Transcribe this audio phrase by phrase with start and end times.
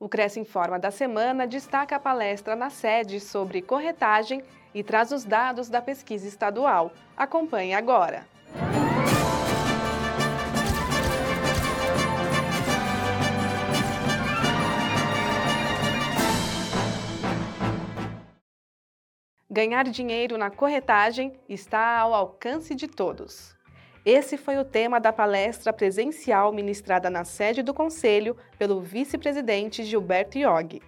[0.00, 5.24] O Cresce Informa da semana destaca a palestra na sede sobre corretagem e traz os
[5.24, 6.92] dados da pesquisa estadual.
[7.16, 8.24] Acompanhe agora.
[19.50, 23.57] Ganhar dinheiro na corretagem está ao alcance de todos.
[24.10, 30.38] Esse foi o tema da palestra presencial ministrada na sede do Conselho pelo vice-presidente Gilberto
[30.38, 30.80] Iog.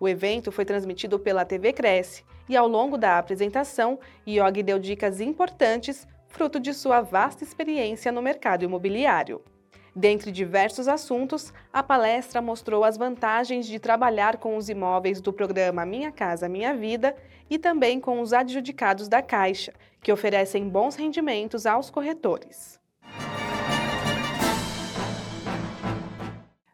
[0.00, 5.20] O evento foi transmitido pela TV Cresce e, ao longo da apresentação, Iog deu dicas
[5.20, 9.42] importantes, fruto de sua vasta experiência no mercado imobiliário.
[9.94, 15.84] Dentre diversos assuntos, a palestra mostrou as vantagens de trabalhar com os imóveis do programa
[15.84, 17.14] Minha Casa Minha Vida
[17.50, 22.80] e também com os adjudicados da Caixa, que oferecem bons rendimentos aos corretores.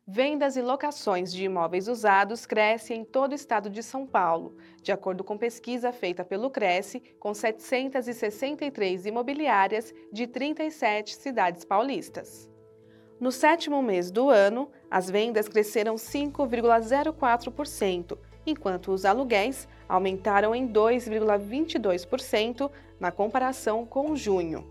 [0.07, 4.91] Vendas e locações de imóveis usados crescem em todo o estado de São Paulo, de
[4.91, 12.49] acordo com pesquisa feita pelo Cresce, com 763 imobiliárias de 37 cidades paulistas.
[13.21, 18.17] No sétimo mês do ano, as vendas cresceram 5,04%,
[18.47, 24.65] enquanto os aluguéis aumentaram em 2,22% na comparação com junho.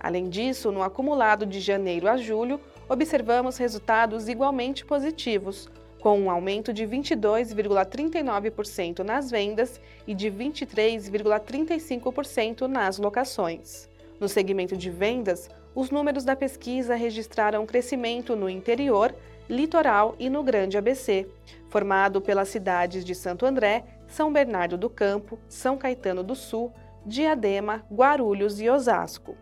[0.00, 5.70] Além disso, no acumulado de janeiro a julho, observamos resultados igualmente positivos,
[6.00, 13.90] com um aumento de 22,39% nas vendas e de 23,35% nas locações.
[14.20, 19.14] No segmento de vendas, os números da pesquisa registraram crescimento no interior,
[19.46, 21.28] litoral e no Grande ABC,
[21.68, 26.72] formado pelas cidades de Santo André, São Bernardo do Campo, São Caetano do Sul,
[27.04, 29.36] Diadema, Guarulhos e Osasco.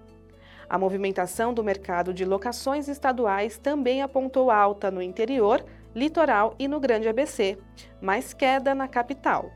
[0.69, 6.81] A movimentação do mercado de locações estaduais também apontou alta no interior, litoral e no
[6.81, 7.57] Grande ABC,
[8.01, 9.53] mais queda na capital.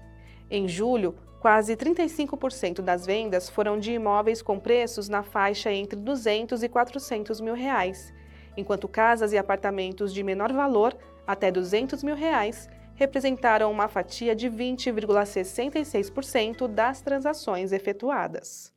[0.49, 6.65] Em julho, Quase 35% das vendas foram de imóveis com preços na faixa entre 200
[6.65, 8.13] e 400 mil reais,
[8.57, 14.51] enquanto casas e apartamentos de menor valor, até 200 mil reais, representaram uma fatia de
[14.51, 18.77] 20,66% das transações efetuadas.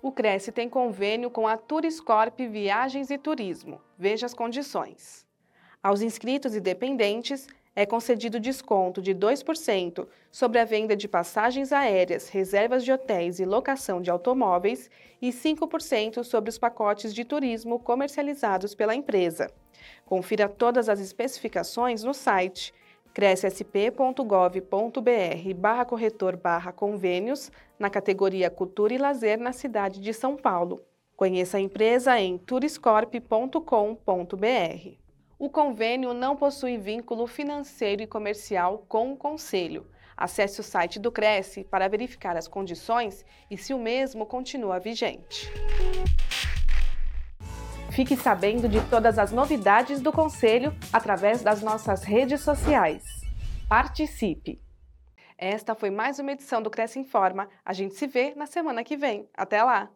[0.00, 3.80] O Cresce tem convênio com a Turiscorp Viagens e Turismo.
[3.98, 5.26] Veja as condições.
[5.82, 12.28] Aos inscritos e dependentes, é concedido desconto de 2% sobre a venda de passagens aéreas,
[12.28, 18.74] reservas de hotéis e locação de automóveis e 5% sobre os pacotes de turismo comercializados
[18.74, 19.50] pela empresa.
[20.04, 22.74] Confira todas as especificações no site
[23.12, 30.80] crescsp.gov.br barra corretor barra convênios na categoria Cultura e Lazer na cidade de São Paulo.
[31.16, 34.99] Conheça a empresa em turiscorp.com.br.
[35.40, 39.86] O convênio não possui vínculo financeiro e comercial com o Conselho.
[40.14, 45.50] Acesse o site do Cresce para verificar as condições e se o mesmo continua vigente.
[47.90, 53.02] Fique sabendo de todas as novidades do Conselho através das nossas redes sociais.
[53.66, 54.60] Participe!
[55.38, 57.48] Esta foi mais uma edição do Cresce Informa.
[57.64, 59.26] A gente se vê na semana que vem.
[59.34, 59.90] Até lá!